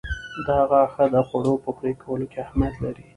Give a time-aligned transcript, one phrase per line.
[0.47, 3.05] دا غاښه د خوړو په پرې کولو کې اهمیت لري.